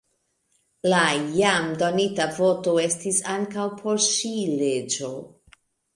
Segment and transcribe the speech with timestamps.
[0.93, 1.01] La
[1.39, 5.13] jam donita voto estis ankaŭ por ŝi leĝo.